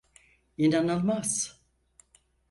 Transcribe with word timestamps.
İnanıImaz! 0.57 1.61